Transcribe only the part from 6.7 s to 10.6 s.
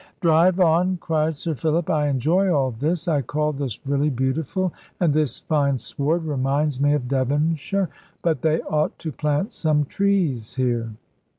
me of Devonshire. But they ought to plant some trees